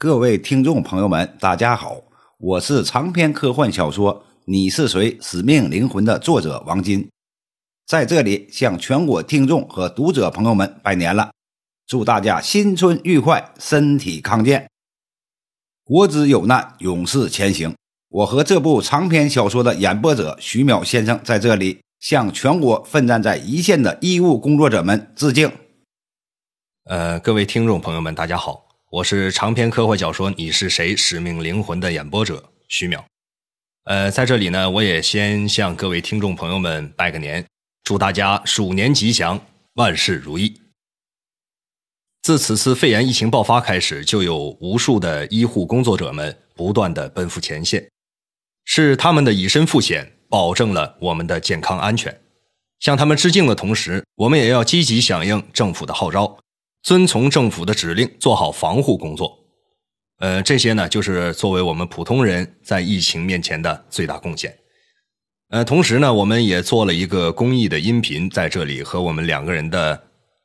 [0.00, 2.00] 各位听众朋友们，大家好，
[2.38, 5.18] 我是长篇科幻小说《你是谁？
[5.20, 7.10] 使命灵魂》的作者王金，
[7.84, 11.32] 在这里向全国听众和读者朋友们拜年了，
[11.84, 14.70] 祝大家新春愉快，身体康健。
[15.82, 17.74] 国之有难，勇士前行。
[18.08, 25.50] 我和这部长篇小说的演播者徐淼先生在这里向全国奋战在一线的医务工作者们致敬。
[26.84, 28.67] 呃，各位听众朋友们，大家好。
[28.90, 30.96] 我是长篇科幻小说《你是谁？
[30.96, 33.04] 使命灵魂》的演播者徐淼，
[33.84, 37.44] 呃，在这里呢，我也先向各位听众朋友们拜个年，
[37.84, 39.38] 祝大家鼠年吉祥，
[39.74, 40.58] 万事如意。
[42.22, 47.86] 自此次肺炎疫情爆发开始，就有无数的医护工作者们不断的奔赴前线，
[48.64, 52.18] 是他们的以身赴险，保证了我们的健康安全。
[52.80, 56.38] 向他们致敬的同时，我们也要积极响应政府的号召。
[56.88, 59.38] 遵从政府的指令，做好防护工作。
[60.20, 64.58] 呃，这些呢，就是作为我们普通人在疫情面前的最大贡献。
[65.50, 70.02] 呃，同时呢，我们也做了一个公益的音频，在这里和我们两个人的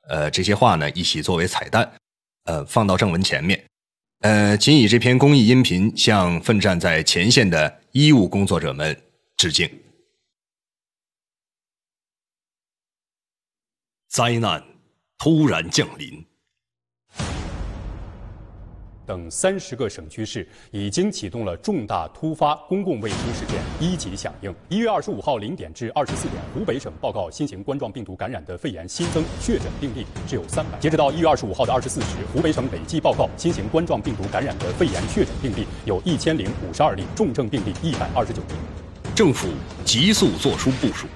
[0.09, 1.90] 呃这些话呢一起作为彩蛋，
[2.44, 3.64] 呃，放到正文前面。
[4.20, 9.02] 呃，仅以这篇公益音频向奋战在前线的医务工作者们
[9.38, 9.70] 致敬。
[14.09, 14.62] 灾难。
[15.20, 16.25] 突然降临，
[19.06, 24.54] 等三十个省区市已经启动了重大突发公共卫生事件一级响应。
[24.70, 30.78] 一月二十五号零点至二十四点，湖北省报告新型冠状病毒感染的肺炎新增确诊病例只有三百。
[30.80, 38.56] 截止到一月二十五号的二十四时，湖北省累计报告新型冠状病毒感染的肺炎确诊病例有一千零五十二例，重症病例一百二十九例。
[39.16, 39.48] 政府
[39.86, 41.08] 急速作出部署。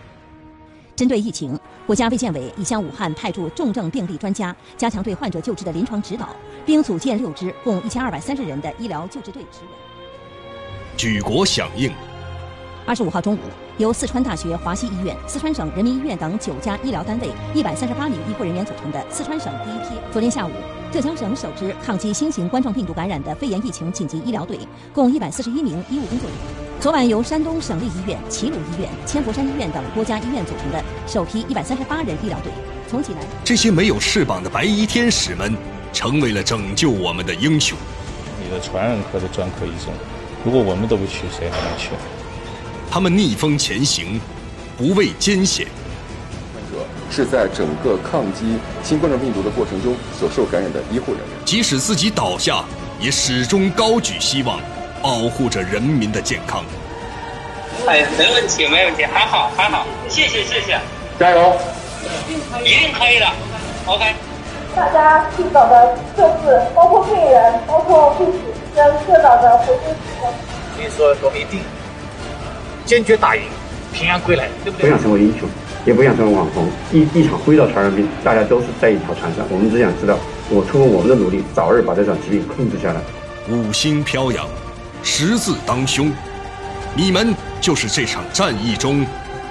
[0.95, 6.35] 针对疫情，国家卫健委已向武汉派驻重症病例专家，加强对患者救治的临床指导，
[6.65, 9.41] 并组建六支共一千二百三十人的医疗救治队。
[10.97, 11.89] 举国响应。
[12.85, 13.39] 二十五号中午，
[13.77, 19.95] 由四川大学华西医院、四川省人民医院等九家医疗单位一百三十八名医护人员组成的四川省第一批。
[20.11, 20.51] 昨天下午，
[20.91, 24.59] 浙江省首支抗击新型冠状病毒感染的肺炎疫情紧急医疗队，
[24.93, 26.66] 共一百四十一名医务工作人员。
[26.79, 32.51] 昨晚由山东省立医院、齐鲁医院、千佛山医院等多家医院组成的首批一百三十八人医疗队，
[32.87, 33.23] 从济南。
[33.43, 35.57] 这些没有翅膀的白衣天使们，
[35.91, 37.75] 成为了拯救我们的英雄。
[38.43, 39.91] 你的传染科的专科医生，
[40.45, 41.89] 如果我们都不去，谁还能去？
[42.91, 44.21] 他们逆风前行，
[44.77, 45.65] 不畏艰险。
[46.53, 52.63] 患者是在整个抗击新冠状病毒的过程中所受感染的医护人员，即使自己倒下，
[53.01, 54.61] 也始终高举希望。
[55.07, 56.61] 保护着人民的健康。
[57.87, 60.77] 哎，没问题，没问题，还好，还好，谢谢，谢谢，
[61.17, 61.55] 加油，
[62.65, 63.25] 一定可以的
[63.85, 64.03] ，OK。
[64.75, 68.39] 大家尽早的测试，包括病人，包括护士，
[68.75, 70.29] 跟尽早的回归职工。
[70.75, 71.61] 所以说，我们一定
[72.85, 73.43] 坚决打赢，
[73.93, 74.89] 平安归来，对不对？
[74.89, 75.47] 不想成为英雄，
[75.85, 76.67] 也不想成为网红。
[76.91, 79.47] 一一场灰到传染病，大家都是在一条船上。
[79.49, 80.17] 我们只想知道，
[80.49, 82.99] 我通过我们的努力，早日把这场疾病控制下来。
[83.47, 84.45] 五星飘扬。
[85.09, 86.13] 十字当胸，
[86.95, 89.03] 你们就是这场战役中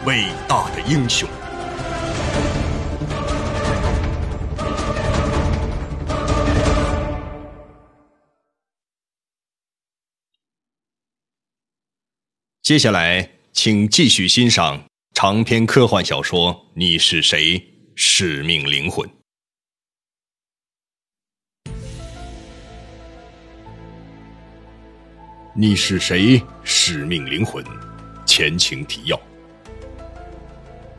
[0.05, 1.27] 伟大的英雄。
[12.63, 14.85] 接下来，请继续欣赏
[15.15, 17.61] 长篇科幻小说《你是谁？
[17.97, 19.09] 使命灵魂》。
[25.59, 26.43] 你是谁？
[26.65, 27.65] 使命灵魂，
[28.27, 29.19] 前情提要：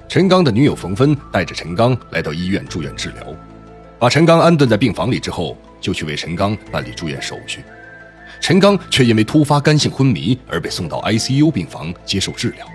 [0.10, 3.24] 陈刚的女友冯芬带着陈刚来到医院住院治疗，
[4.00, 7.64] 把陈刚安顿在病房里之后，就去为陈刚办理住院手续。
[8.42, 12.66] 陈刚却因为突发肝性昏迷而被送到 ICU 病房接受治疗。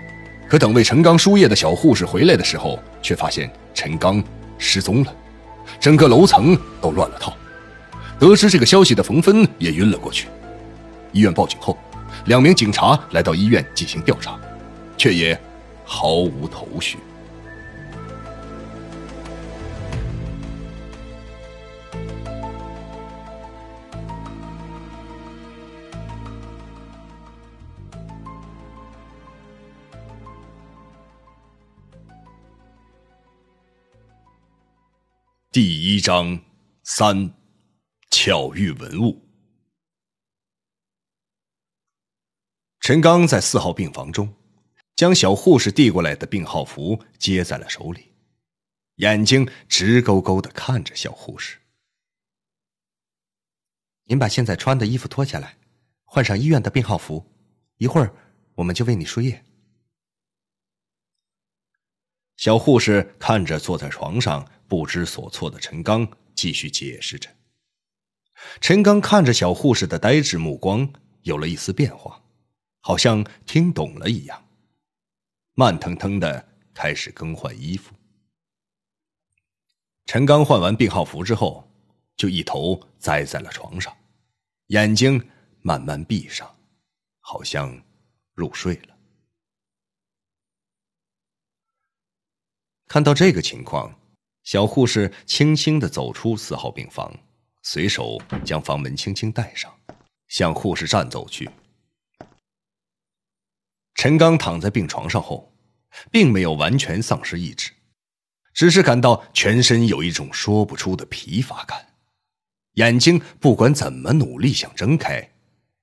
[0.47, 4.23] 可等为陈刚输液的小护士回来的时候，却发现陈刚
[4.57, 5.13] 失踪了，
[5.81, 7.35] 整个楼层都乱了套。
[8.17, 10.29] 得知这个消息的冯芬也晕了过去。
[11.13, 11.77] 医院报警后，
[12.25, 14.39] 两名警察来到医院进行调查，
[14.97, 15.39] 却也
[15.85, 16.97] 毫无头绪。
[35.51, 36.39] 第一章
[36.83, 37.31] 三，
[38.09, 39.22] 巧遇文物。
[42.83, 44.35] 陈刚在四号病房中，
[44.93, 48.11] 将小护士递过来的病号服接在了手里，
[48.95, 51.59] 眼睛直勾勾的看着小护士。
[54.03, 55.55] 您把现在穿的衣服脱下来，
[56.03, 57.25] 换上医院的病号服，
[57.77, 58.13] 一会儿
[58.55, 59.45] 我们就为你输液。
[62.35, 66.05] 小护士看着坐在床上不知所措的陈刚，
[66.35, 67.29] 继续解释着。
[68.59, 70.91] 陈刚看着小护士的呆滞目光，
[71.21, 72.21] 有了一丝变化，
[72.85, 74.45] 好像听懂了一样，
[75.53, 77.95] 慢腾腾的开始更换衣服。
[80.05, 81.65] 陈刚换完病号服之后，
[82.17, 83.95] 就一头栽在了床上，
[84.67, 85.29] 眼睛
[85.61, 86.53] 慢慢闭上，
[87.21, 87.81] 好像
[88.33, 88.97] 入睡了。
[92.87, 93.97] 看到这个情况，
[94.43, 97.17] 小护士轻轻的走出四号病房，
[97.61, 99.73] 随手将房门轻轻带上，
[100.27, 101.49] 向护士站走去。
[104.03, 105.55] 陈刚躺在病床上后，
[106.11, 107.71] 并没有完全丧失意志，
[108.53, 111.87] 只是感到全身有一种说不出的疲乏感，
[112.73, 115.25] 眼睛不管怎么努力想睁开，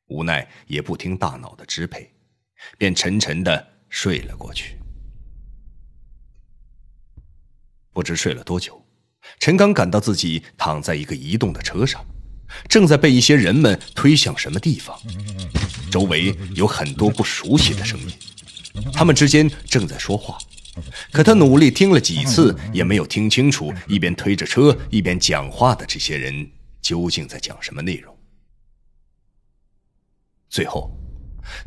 [0.09, 2.13] 无奈也不听大脑的支配，
[2.77, 4.79] 便沉沉的睡了过去。
[7.91, 8.85] 不知睡了多久，
[9.39, 12.05] 陈刚感到自己躺在一个移动的车上，
[12.69, 14.99] 正在被一些人们推向什么地方。
[15.91, 18.09] 周围有很多不熟悉的声音，
[18.93, 20.39] 他们之间正在说话，
[21.11, 26.51] 可他努力听了几次，也没有听清楚一边推着车一边讲话的这些人
[26.81, 28.17] 究竟在讲什么内容。
[30.49, 30.91] 最后，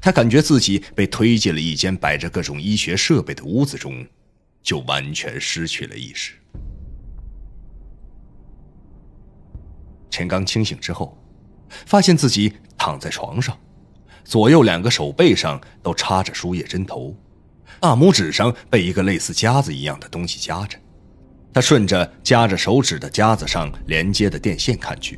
[0.01, 4.06] 他感觉自己被推进了一间摆着各种医学设备的屋子中。
[4.63, 6.36] 就完全失去了意识。
[10.13, 11.18] 陈刚清醒之后，
[11.88, 13.57] 发现自己躺在床上，
[14.24, 17.15] 左右两个手背上都插着输液针头，
[17.80, 20.77] 大拇指上被一个类似夹子一样的东西夹着。
[21.51, 25.18] 他顺着夹着手指的夹子上连接的电线看去，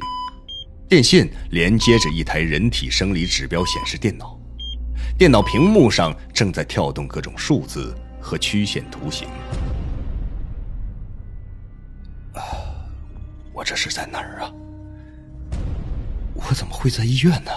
[0.88, 4.40] 电线连接着一台人体生理指标显示电脑，
[5.18, 7.94] 电脑屏幕上正在跳动各种数字。
[8.26, 9.28] 和曲线图形。
[12.34, 12.42] 啊，
[13.54, 14.52] 我这是在哪儿啊？
[16.36, 17.52] 我怎么会在医院呢？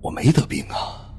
[0.00, 1.10] 我没得病啊！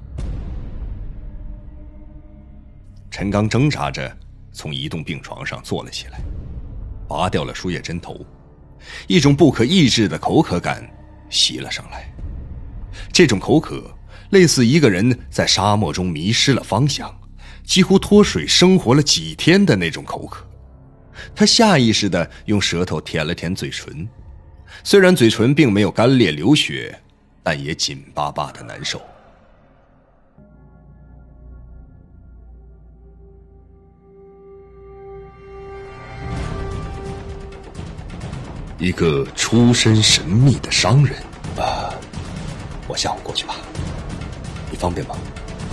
[3.09, 4.15] 陈刚挣扎着
[4.53, 6.21] 从移动病床上坐了起来，
[7.07, 8.25] 拔掉了输液针头，
[9.07, 10.89] 一种不可抑制的口渴感
[11.29, 12.09] 袭了上来。
[13.11, 13.93] 这种口渴。
[14.31, 17.13] 类似一个人在沙漠中迷失了方向，
[17.65, 20.47] 几乎脱水生活了几天的那种口渴，
[21.35, 24.07] 他下意识的用舌头舔了舔嘴唇，
[24.83, 26.99] 虽然嘴唇并没有干裂流血，
[27.43, 29.01] 但也紧巴巴的难受。
[38.77, 41.15] 一个出身神秘的商人，
[41.55, 41.93] 啊，
[42.87, 43.55] 我下午过去吧。
[44.71, 45.15] 你方便吗？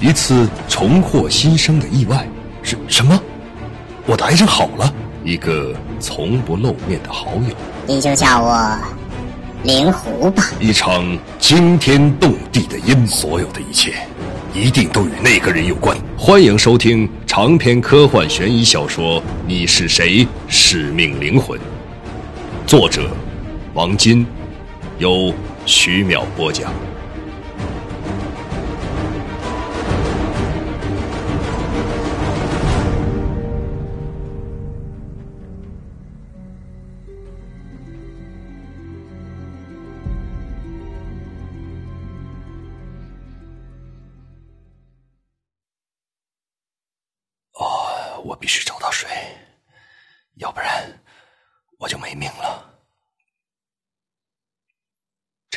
[0.00, 2.28] 一次重获新生的意外，
[2.62, 3.18] 是什么？
[4.06, 4.94] 我的癌症好了。
[5.24, 7.56] 一个从不露面的好友，
[7.88, 8.78] 你就叫我
[9.64, 10.44] 灵狐吧。
[10.60, 13.94] 一场惊天动地的阴，所有的一切
[14.52, 15.96] 一定都与那个人有关。
[16.14, 20.28] 欢迎收听长篇科幻悬疑小说《你是谁？
[20.48, 21.58] 使命灵魂》，
[22.66, 23.10] 作者
[23.72, 24.26] 王金，
[24.98, 25.32] 由
[25.64, 26.70] 徐淼播讲。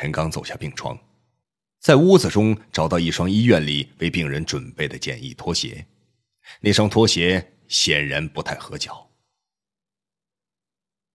[0.01, 0.97] 陈刚走下病床，
[1.79, 5.85] 在屋子中找到一双医院里为病人准备的简易拖鞋，
[6.59, 9.07] 那双拖鞋显然不太合脚。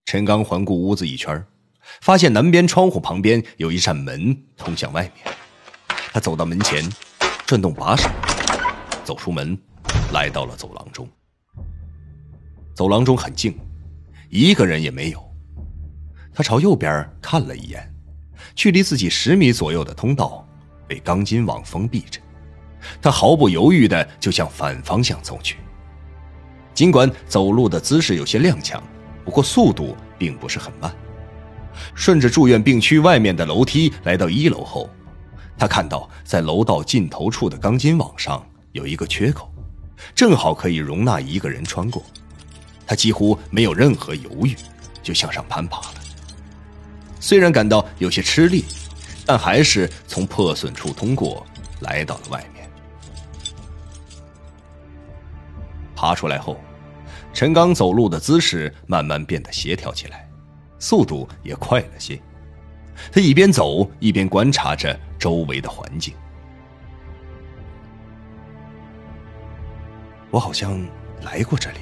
[0.05, 1.45] 陈刚环顾屋子一圈，
[1.99, 5.35] 发现南边窗户旁边有一扇门通向外面。
[6.13, 6.81] 他走到门前，
[7.45, 8.09] 转动把手，
[9.03, 9.59] 走出门，
[10.13, 11.05] 来到了走廊中。
[12.73, 13.53] 走廊中很静，
[14.29, 15.21] 一个人也没有。
[16.33, 17.93] 他朝右边看了一眼，
[18.55, 20.47] 距离自己十米左右的通道
[20.87, 22.19] 被钢筋网封闭着。
[23.01, 25.57] 他毫不犹豫的就向反方向走去。
[26.73, 28.79] 尽管走路的姿势有些踉跄，
[29.25, 30.93] 不过速度并不是很慢。
[31.95, 34.89] 顺着住院病区外面的楼梯来到一楼后，
[35.57, 39.51] 他看到在楼道尽头处的钢筋网上有一个缺口，
[40.15, 42.03] 正好可以容纳一个人穿过。
[42.85, 44.55] 他几乎没有任何犹豫，
[45.03, 45.96] 就向上攀爬了。
[47.27, 48.63] 虽然感到有些吃力，
[49.25, 51.45] 但还是从破损处通过，
[51.81, 52.65] 来到了外面。
[55.93, 56.57] 爬出来后，
[57.33, 60.25] 陈刚走路的姿势慢慢变得协调起来，
[60.79, 62.17] 速度也快了些。
[63.11, 66.13] 他一边走一边观察着周围的环境。
[70.31, 70.81] 我好像
[71.23, 71.79] 来过这里。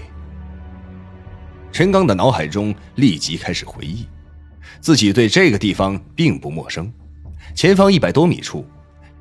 [1.72, 4.08] 陈刚的脑海中立即开始回忆，
[4.86, 6.94] 自己对这个地方并不陌生。
[7.56, 8.64] 前方一百多米处，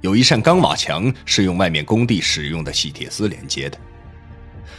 [0.03, 3.79] 有一扇钢瓦墙是用外面工地使用的细铁丝连接的。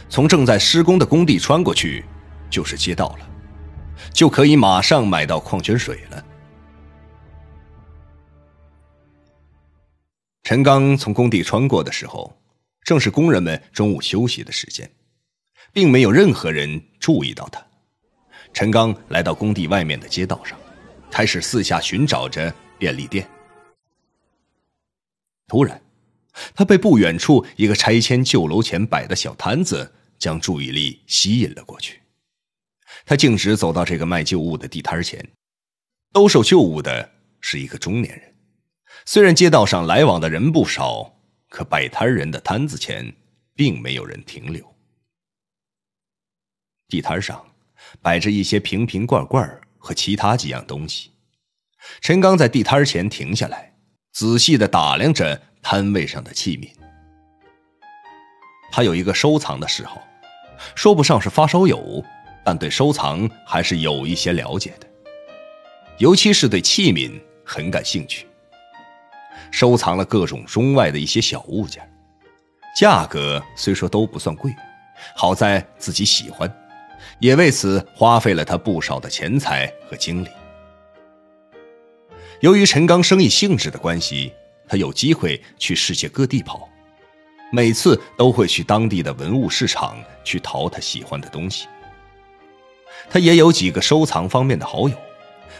[0.08, 2.04] 从正在施工的工地穿过去，
[2.48, 3.28] 就是街道了，
[4.12, 6.24] 就可以马上买到矿泉水了。
[10.44, 12.32] 陈刚从工地穿过的时候，
[12.84, 14.88] 正是工人们中午休息的时间，
[15.72, 17.60] 并没有任何人注意到他。
[18.52, 20.56] 陈刚来到工地外面的街道上，
[21.10, 23.28] 开始四下寻找着便利店。
[25.46, 25.80] 突然，
[26.54, 32.00] 他被不远处一个拆迁旧楼前摆的小摊子将注意力吸引了过去。
[33.04, 35.24] 他径直走到这个卖旧物的地摊前，
[36.12, 38.34] 兜售旧物的是一个中年人。
[39.04, 41.14] 虽然街道上来往的人不少，
[41.48, 43.14] 可摆摊人的摊子前
[43.54, 44.74] 并没有人停留。
[46.88, 47.54] 地摊上
[48.02, 51.12] 摆着一些瓶瓶罐罐和其他几样东西。
[52.00, 53.72] 陈刚在地摊前停下来，
[54.12, 56.68] 仔细的打量着摊位上的器皿。
[58.72, 60.02] 他有一个收藏的嗜好，
[60.74, 62.04] 说不上是发烧友，
[62.44, 64.88] 但对收藏还是有一些了解的，
[65.98, 67.12] 尤其是对器皿
[67.44, 68.26] 很感兴趣。
[69.52, 71.88] 收藏了各种中外的一些小物件，
[72.76, 74.52] 价格虽说都不算贵，
[75.14, 76.52] 好在自己喜欢，
[77.18, 80.28] 也为此花费了他不少的钱财和精力。
[82.40, 84.32] 由于陈刚生意性质的关系，
[84.68, 86.68] 他有机会去世界各地跑，
[87.50, 91.66] 每次都会去当地的文物市场去淘他喜欢的东西。
[93.08, 94.96] 他也有几个收藏方面的好友，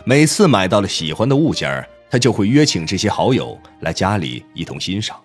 [0.05, 5.21] 每次买到了喜欢的物件他就会约请这些好友来家里一同欣赏。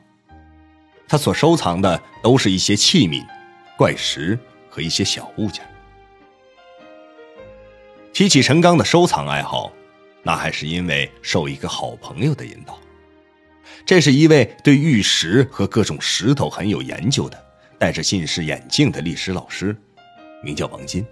[1.07, 3.25] 他所收藏的都是一些器皿、
[3.77, 4.39] 怪石
[4.69, 5.61] 和一些小物件。
[8.21, 9.71] 提起陈刚的收藏爱好，
[10.21, 12.79] 那还是因为受一个好朋友的引导。
[13.83, 17.45] 这是一位对玉石和各种石头很有研究的、
[17.79, 19.75] 戴着近视眼镜的历史老师，
[20.43, 21.03] 名叫王金。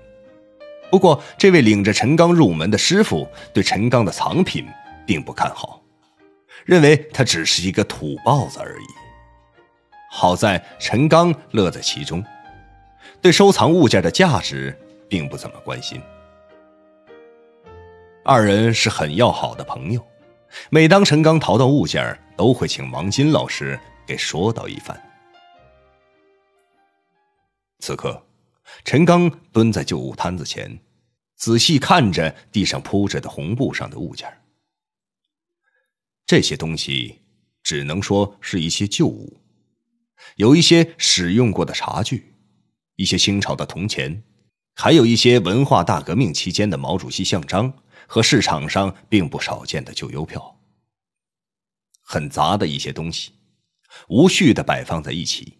[0.91, 4.67] 不过，这位领着陈刚入门的师傅对陈刚的藏品。
[5.03, 5.81] 并不看好，
[6.63, 8.85] 认为他只是一个土包子而已。
[10.11, 12.23] 好在陈刚乐在其中，
[13.19, 15.99] 对收藏物件的价值并不怎么关心。
[18.31, 20.05] 二人是很要好的朋友，
[20.69, 24.95] 每当陈刚淘到物件，都会请王金老师给说道一番。
[27.79, 28.23] 此刻，
[28.85, 30.79] 陈刚蹲在旧物摊子前，
[31.37, 34.31] 仔细看着地上铺着的红布上的物件。
[36.27, 37.21] 这些东西
[37.63, 39.41] 只能说是一些旧物，
[40.35, 42.35] 有一些使用过的茶具，
[42.95, 44.21] 一些清朝的铜钱，
[44.75, 47.73] 还有一些文化大革命期间的毛主席像章
[48.09, 50.59] 和市场上并不少见的旧邮票。
[52.01, 53.33] 很杂的一些东西，
[54.07, 55.59] 无序的摆放在一起，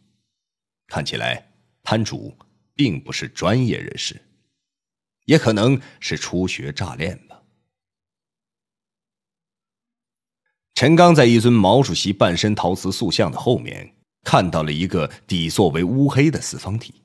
[0.88, 1.52] 看起来
[1.84, 2.36] 摊主
[2.74, 4.20] 并不是专业人士，
[5.26, 7.44] 也可能是初学乍练吧。
[10.74, 17.04] 陈刚在一尊毛主席半身陶瓷塑像的后面，看到了一个底座为乌黑的四方体，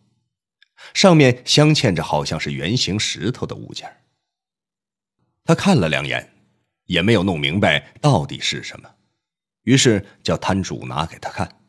[0.94, 4.03] 上面镶嵌着好像是圆形石头的物件。
[5.44, 6.34] 他看了两眼，
[6.86, 8.90] 也没有弄明白到底是什么，
[9.62, 11.60] 于是叫摊主拿给他看。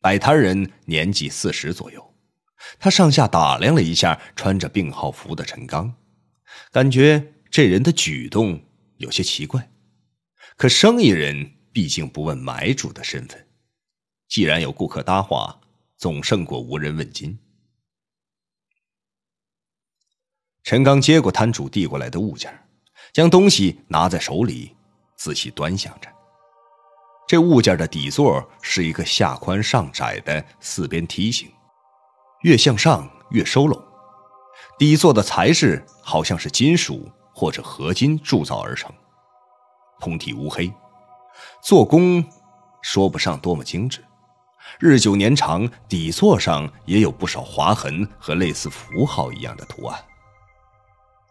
[0.00, 2.14] 摆摊人年纪四十左右，
[2.78, 5.94] 他上下打量了一下穿着病号服的陈刚，
[6.72, 8.64] 感觉这人的举动
[8.96, 9.70] 有些奇怪。
[10.56, 13.48] 可生意人毕竟不问买主的身份，
[14.28, 15.60] 既然有顾客搭话，
[15.98, 17.38] 总胜过无人问津。
[20.62, 22.52] 陈刚接过摊主递过来的物件，
[23.12, 24.76] 将东西拿在手里，
[25.16, 26.08] 仔细端详着。
[27.26, 31.48] 这物件的底座是一个下宽上窄的四边梯形，
[32.42, 33.80] 越向上越收拢。
[34.78, 38.92] 底座的材质好像是金属或者合金铸造而成。
[40.00, 40.72] 通体乌黑，
[41.62, 42.24] 做工
[42.82, 44.04] 说不上多么精致，
[44.78, 50.02] 日久年长，底座上也有不少划痕和类似符号一样的图案。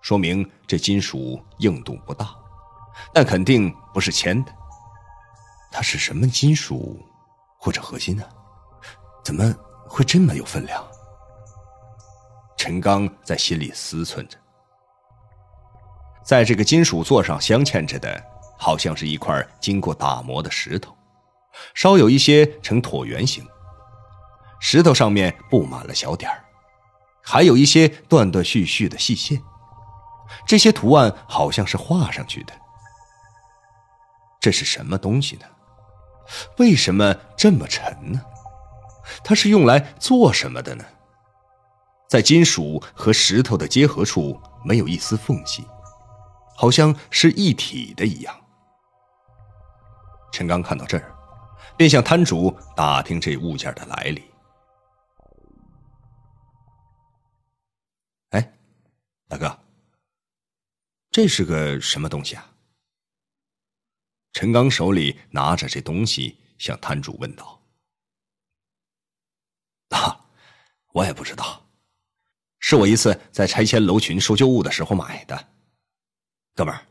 [0.02, 2.36] 说明这金属硬度不大，
[3.14, 4.52] 但肯定不是铅的。
[5.72, 7.00] 它是什么金属
[7.58, 8.24] 或者合金呢？
[9.24, 9.54] 怎么
[9.88, 10.84] 会这么有分量？
[12.58, 14.38] 陈刚在心里思忖着。
[16.24, 18.24] 在这个金属座上镶嵌着的，
[18.58, 20.96] 好像是一块经过打磨的石头，
[21.74, 23.46] 稍有一些呈椭圆形。
[24.60, 26.44] 石头上面布满了小点儿，
[27.24, 29.42] 还有一些断断续续的细线。
[30.46, 32.54] 这些图案好像是画上去的。
[34.40, 35.46] 这是什么东西呢？
[36.58, 38.22] 为什么这么沉呢？
[39.24, 40.86] 它是用来做什么的呢？
[42.08, 45.68] 在金属和石头的结合处没有一丝缝隙，
[46.56, 48.36] 好像是一体的一样。
[50.32, 51.12] 陈刚看到这儿，
[51.76, 54.24] 便向摊主打听这物件的来历。
[58.30, 58.54] 哎，
[59.28, 59.60] 大哥，
[61.12, 62.54] 这是个什么东西啊？
[64.34, 67.60] 陈刚手里拿着这东西，向摊主问道
[69.90, 70.26] ：“啊，
[70.94, 71.68] 我也不知道，
[72.60, 75.50] 是我一次在拆迁楼群收旧物的时候买的。
[76.54, 76.86] 哥们儿，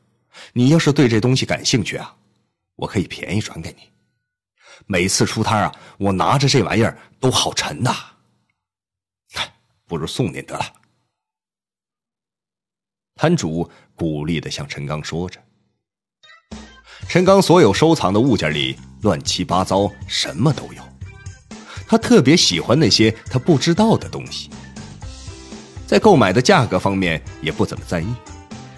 [0.53, 2.19] 你要是对这东西感兴趣啊，
[2.75, 3.89] 我可以便宜转给你。
[4.87, 8.17] 每次出摊啊，我拿着这玩意儿都好沉呐，
[9.87, 10.75] 不如送您得了。”
[13.15, 15.41] 摊主鼓励的向陈刚说着。
[17.09, 20.83] 陈刚所有收藏的物件里乱七八糟，什么都有。
[21.87, 24.51] 他特别喜欢那些他不知道的东西，
[25.87, 28.07] 在购买的价格方面也不怎么在意。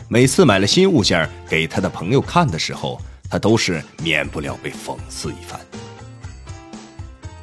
[0.08, 5.60] 每次买了新物件给他的朋友看的时候，他都是免不了被讽刺一番。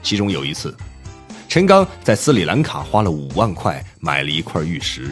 [0.01, 0.73] 其中有一次，
[1.49, 5.11] 陈刚在斯里兰卡花了五万块买了一块玉石，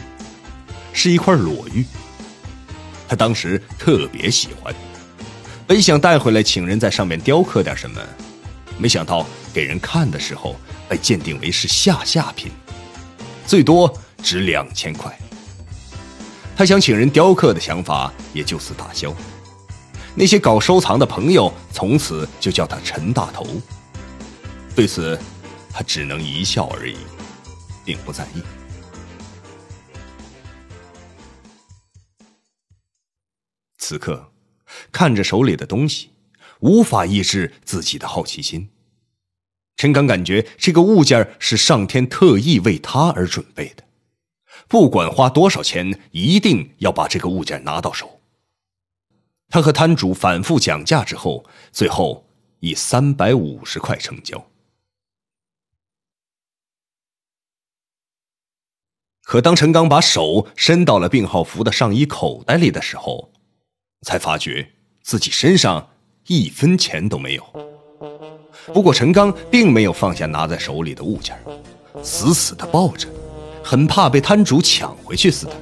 [0.94, 1.84] 是一块裸玉。
[3.08, 4.74] 他当时特别喜欢。
[5.66, 8.00] 本想带回来请人在上面雕刻点什么，
[8.78, 10.56] 没想到给人看的时候
[10.88, 12.52] 被鉴定为是下下品，
[13.46, 13.92] 最多
[14.22, 15.16] 值两千块。
[16.56, 19.14] 他想请人雕刻的想法也就此打消。
[20.14, 23.46] 那些搞收藏的朋友从此就叫他陈大头。
[24.74, 25.18] 对此，
[25.72, 26.96] 他只能一笑而已，
[27.84, 28.42] 并不在意。
[33.86, 34.32] 此刻。
[34.90, 36.10] 看着手里的东西，
[36.58, 38.70] 无法抑制自己的好奇心。
[39.76, 43.84] 陈刚感觉这个物件是上天特意为他而准备的，
[44.66, 48.20] 不管花多少钱，一定要把这个物件拿到手。
[49.48, 52.26] 他和摊主反复讲价之后，最后
[52.58, 54.50] 以三百五十块成交。
[59.22, 63.32] 可当陈刚把手伸到了病号服的上衣口袋里的时候，
[64.06, 64.64] 才发觉
[65.02, 65.84] 自己身上
[66.28, 67.44] 一分钱都没有。
[68.72, 71.36] 不过陈刚并没有放下拿在手里的物件，
[72.04, 73.08] 死死的抱着，
[73.64, 75.52] 很怕被摊主抢回去似的。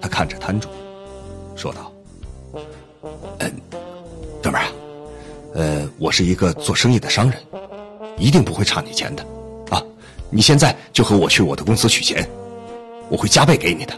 [0.00, 0.68] 他看着摊主，
[1.54, 1.92] 说道
[3.38, 3.52] ：“嗯，
[4.42, 4.66] 哥们儿，
[5.54, 7.40] 呃，我是一个做生意的商人，
[8.18, 9.24] 一定不会差你钱的。
[9.70, 9.80] 啊，
[10.30, 12.28] 你现在就和我去我的公司取钱，
[13.08, 13.96] 我会加倍给你的。”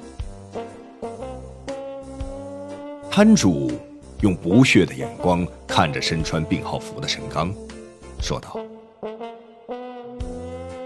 [3.16, 3.72] 摊主
[4.20, 7.50] 用不屑的眼光看着身穿病号服的陈刚，
[8.20, 8.58] 说道：“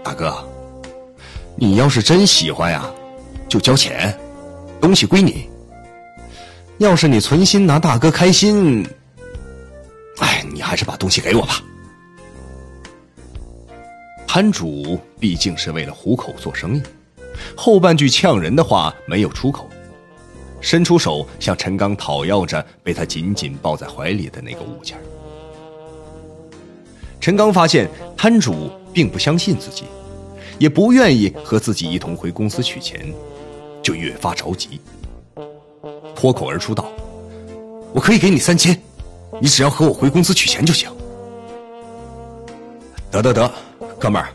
[0.01, 0.33] 大哥，
[1.57, 2.89] 你要是真喜欢呀，
[3.49, 4.17] 就交钱，
[4.79, 5.49] 东西归你。
[6.77, 8.87] 要是你存心拿大哥开心，
[10.19, 11.61] 哎，你还是把东西给我吧。”
[14.25, 16.81] 摊主毕竟是为了糊口做生意，
[17.57, 19.69] 后半句呛人的话没有出口。
[20.61, 24.97] 伸出手向陈刚讨要着被他紧紧抱在怀里的那个物件。
[27.19, 29.83] 陈刚发现摊主并不相信自己，
[30.57, 33.13] 也不愿意和自己一同回公司取钱，
[33.83, 34.79] 就越发着急，
[36.15, 36.91] 脱口而出道
[37.93, 38.79] ：“我可以给你三千，
[39.39, 40.89] 你只要和我回公司取钱就行。”
[43.11, 43.51] 得得得，
[43.99, 44.29] 哥们儿，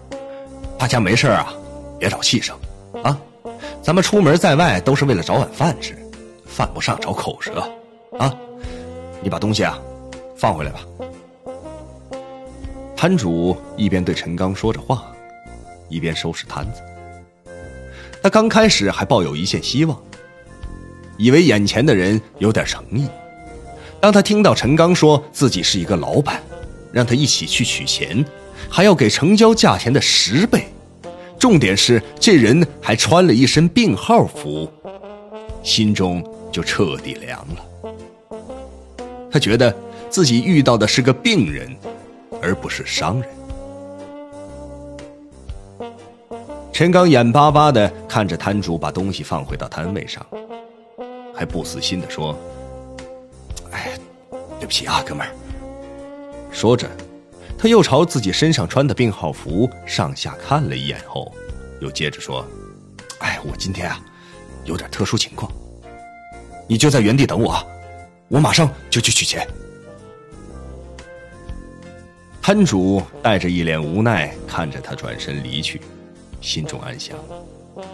[0.79, 1.53] 大家没事啊，
[1.99, 2.57] 别找气生，
[3.03, 3.19] 啊，
[3.83, 5.97] 咱们出门在外都是为了找碗饭吃。
[6.47, 7.69] 犯不上找口舌，
[8.19, 8.35] 啊！
[9.23, 9.79] 你把东西啊
[10.37, 10.81] 放回来吧。
[12.97, 15.13] 摊主一边对陈刚说着话，
[15.89, 16.81] 一边收拾摊子。
[18.23, 20.01] 他刚开始还抱有一线希望，
[21.19, 23.07] 以为眼前的人有点诚意。
[24.01, 26.43] 当他听到陈刚说自己是一个老板，
[26.93, 28.25] 让他一起去取钱，
[28.71, 30.69] 还要给成交价钱的十倍，
[31.39, 34.71] 重点是这人还穿了一身病号服。
[35.63, 36.23] 心中
[36.57, 37.93] 就彻底凉了。
[39.31, 39.77] 他觉得
[40.09, 41.77] 自己遇到的是个病人，
[42.41, 43.29] 而不是商人。
[46.73, 50.27] 陈刚眼巴巴的看着摊主把东西放回到摊位上，
[51.35, 52.35] 还不死心的说
[53.71, 53.91] ：“哎，
[54.59, 55.31] 对不起啊，哥们儿。”
[56.51, 56.89] 说着，
[57.59, 61.31] 他又朝自己身上穿的病号服上下看了一眼后，
[61.83, 62.43] 又接着说
[63.21, 64.01] ：“哎，我今天啊，
[64.65, 65.53] 有点特殊情况，
[66.67, 67.57] 你就在原地等我，
[68.29, 69.47] 我马上就去取钱。”
[72.43, 75.81] 摊主带着一脸无奈看着他转身离去。
[76.41, 77.17] 心中暗想
[77.75, 77.85] ：“我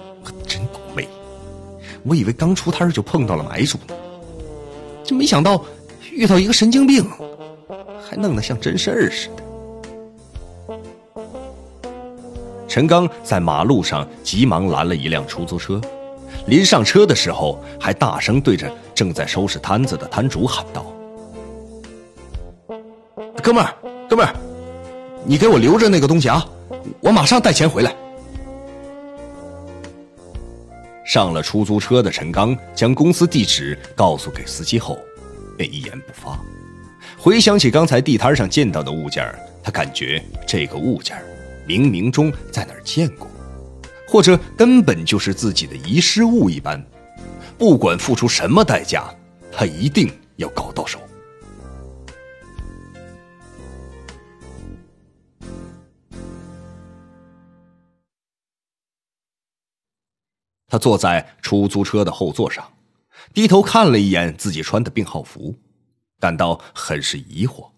[0.46, 1.08] 真倒霉，
[2.04, 3.94] 我以为刚出摊就碰到了买主呢，
[5.02, 5.64] 这没想到
[6.10, 7.02] 遇到一个神经病，
[8.06, 9.42] 还弄得像真事儿似的。”
[12.68, 15.80] 陈刚在马路上急忙拦了一辆出租车，
[16.46, 20.92] 临上车的时候，还大声对着正在收拾摊子的摊主喊道
[23.42, 23.74] ：“哥们儿，
[24.08, 24.34] 哥们儿，
[25.24, 26.44] 你给我留着那个东西啊，
[27.00, 27.94] 我马上带钱回来。”
[31.04, 34.98] 上了出租车的陈刚将公司地址告诉给司机后，
[35.56, 36.38] 便一言不发。
[37.18, 41.16] 回想起刚才地摊上见到的物件，他感觉这个物件
[41.68, 43.28] 冥冥中在哪见过，
[44.12, 46.84] 或者根本就是自己的遗失物一般。
[47.56, 49.10] 不管付出什么代价，
[49.50, 51.00] 他一定要搞到手。
[60.68, 62.70] 他坐在出租车的后座上，
[63.32, 65.54] 低头看了一眼自己穿的病号服，
[66.20, 67.70] 感到很是疑惑。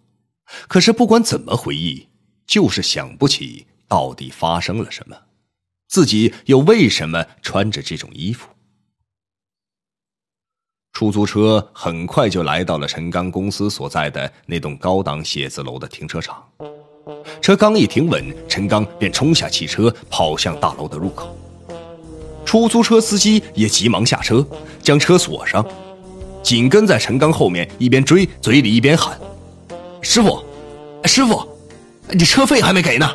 [0.66, 2.08] 可是不管怎么回忆，
[2.44, 5.16] 就是想不起到底发生了什么，
[5.94, 8.48] 自己又为什么穿着这种衣服。
[10.92, 16.44] 出租车很快就来到了陈刚公司所在的那栋高档写字楼的停车场。
[17.40, 21.38] 车刚一停稳，陈刚便冲下汽车，跑向大楼的入口。
[22.44, 24.44] 出租车司机也急忙下车，
[24.82, 25.64] 将车锁上，
[26.42, 29.16] 紧跟在陈刚后面，一边追，嘴里一边喊
[30.02, 30.42] ：“师傅，
[31.04, 31.48] 师傅，
[32.10, 33.08] 你车费还没给呢。”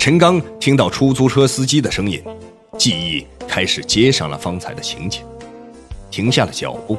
[0.00, 2.24] 陈刚听到出租车司机的声音，
[2.78, 5.22] 记忆开始接上了方才的情景，
[6.10, 6.96] 停下了脚步，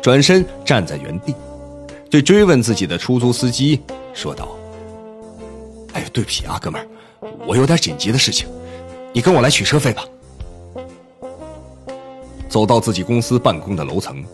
[0.00, 1.34] 转身站在原地，
[2.08, 3.78] 对追问自己的出租司机
[4.14, 4.48] 说道
[5.92, 6.88] ：“哎，对不起啊，哥们儿，
[7.46, 8.48] 我有点紧急的事情，
[9.12, 10.02] 你跟我来取车费吧。”
[12.48, 14.24] 走到自己公司办公的楼层，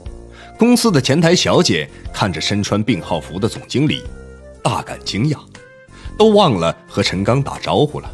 [0.56, 4.04] 公司的前台小姐看着身穿病号服的总经理，
[4.62, 5.38] 大感惊讶，
[6.18, 8.10] 都忘了和陈刚打招呼了。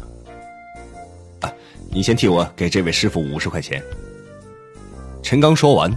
[1.41, 1.53] 啊，
[1.91, 3.81] 你先替我给这位师傅五十块钱。
[5.21, 5.91] 陈刚说完，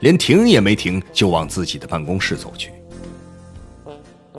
[0.00, 2.70] 连停也没停，就往自己的办公室走去。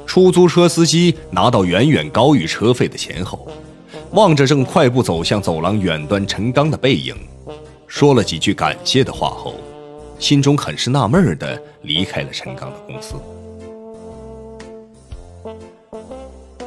[0.05, 3.47] 出租车司机拿到远远高于车费的钱后，
[4.11, 7.15] 望着正快步走向走廊远端陈刚的背影。
[7.87, 9.55] 说了几句感谢的话后，
[10.19, 13.15] 心中很是纳闷的离开了陈刚的公司。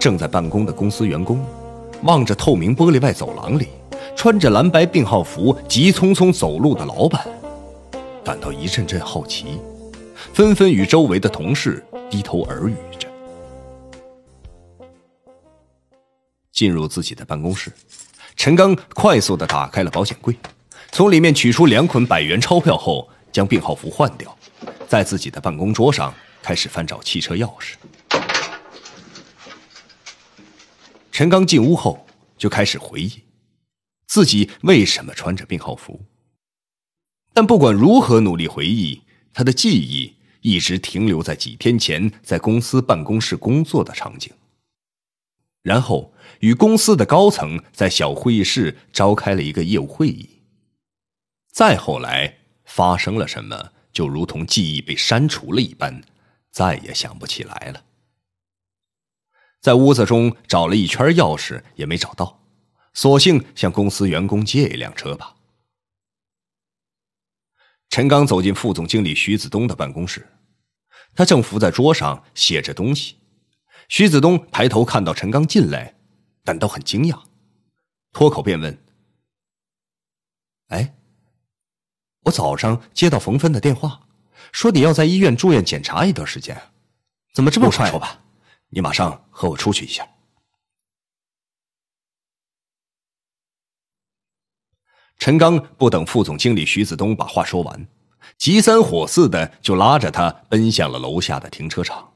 [0.00, 1.44] 正在办公的公司员工，
[2.04, 3.68] 望着透明玻璃外走廊里
[4.16, 7.22] 穿着蓝白病号服、急匆匆走路的老板，
[8.24, 9.60] 感到一阵阵好奇，
[10.32, 13.06] 纷纷与周围的同事低头耳语着。
[16.50, 17.70] 进入自己的办公室，
[18.36, 20.34] 陈刚快速的打开了保险柜。
[20.92, 24.34] 从里面取出两捆百元钞票后，将病号服换掉，
[24.88, 27.74] 在自己的办公桌上开始翻找汽车钥匙。
[31.10, 32.06] 陈刚进屋后
[32.38, 33.22] 就开始回忆，
[34.06, 36.00] 自己为什么穿着病号服。
[37.32, 44.32] 但不管如何努力回忆，他的记忆一直停留在几天前在公司办公室工作的场景。
[45.62, 50.28] 然后与公司的高层在小会议室召开了一个业务会议。
[51.52, 56.02] 再后来发生了什么，就如同记忆被删除了一般，
[56.50, 57.84] 再也想不起来了。
[59.60, 62.40] 在屋子中找了一圈钥匙也没找到，
[62.94, 65.36] 索性向公司员工借一辆车吧。
[67.90, 70.26] 陈刚走进副总经理徐子东的办公室，
[71.14, 73.16] 他正伏在桌上写着东西。
[73.88, 75.96] 徐子东抬头看到陈刚进来，
[76.44, 77.22] 感到很惊讶，
[78.12, 78.82] 脱口便问
[80.68, 80.94] ：“哎？”
[82.24, 84.08] 我早上接到冯芬的电话，
[84.52, 86.56] 说你要在医院住院检查一段时间，
[87.34, 87.90] 怎么这么快？
[87.90, 88.22] 说吧，
[88.70, 90.08] 你马上和我出去一下。
[95.18, 97.86] 陈刚不等副总经理徐子东把话说完，
[98.38, 102.14] 急三火四的就拉着他奔向了楼下的停车场。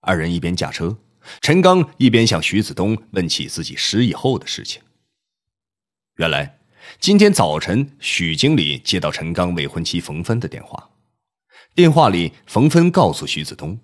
[0.00, 0.98] 二人一边驾车，
[1.40, 4.82] 陈刚一边向徐子东问起自己失忆后的事情。
[6.16, 6.58] 原来，
[7.00, 10.90] 今天早晨许经理接到陈刚未婚妻冯芬的电话，
[11.74, 13.80] 电话里冯芬告诉徐子东，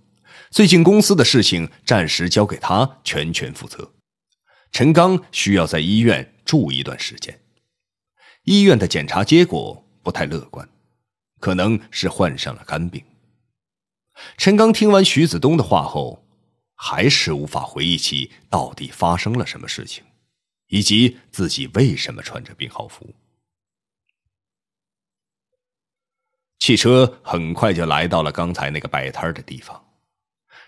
[0.51, 3.95] 最近公司的事情暂时交给他全权负责，
[4.73, 7.41] 陈刚需要在医院住一段时间。
[8.43, 10.69] 医院的检查结果不太乐观，
[11.39, 13.01] 可能是患上了肝病。
[14.37, 16.27] 陈刚听完徐子东的话后，
[16.75, 20.03] 还是无法回忆起到底发生了什么事情，
[20.67, 23.15] 以及自己为什么穿着病号服。
[26.59, 29.87] 汽车很快就来到了刚才那个摆摊的地方。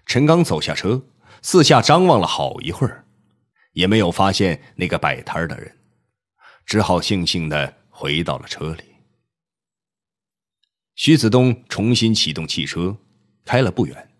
[0.07, 1.03] 陈刚走下车，
[1.41, 3.05] 四下张望了好一会儿，
[3.73, 5.79] 也没有发现那个摆摊的人。
[6.65, 8.85] 只好悻悻的回到了车里。
[10.95, 12.97] 徐子东重新启动汽车，
[13.45, 14.11] 开了不远，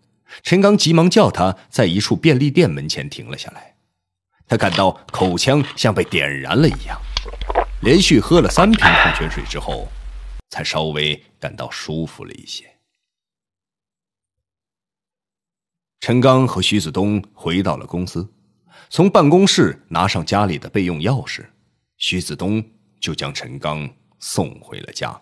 [0.41, 3.75] 陈刚急忙叫他在一处便利店门前停了下来。
[4.47, 6.99] 他感到口腔像被点燃了一样，
[7.81, 9.87] 连续喝了三瓶矿泉水之后，
[10.49, 12.72] 才稍微感到舒服了一些。
[16.05, 18.27] 陈刚和徐子东回到了公司，
[18.89, 21.45] 从办公室拿上家里的备用钥匙。
[21.95, 22.61] 徐子东
[22.99, 23.89] 就将陈刚
[24.19, 25.17] 送回了家。